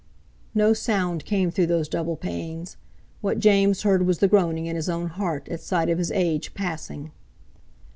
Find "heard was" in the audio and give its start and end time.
3.83-4.17